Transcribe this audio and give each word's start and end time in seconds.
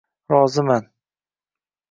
Roziman. 0.31 0.83